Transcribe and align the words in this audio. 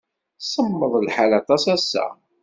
Semmeḍ 0.51 0.93
lḥal 1.07 1.31
aṭas 1.39 1.63
ass-a. 1.75 2.05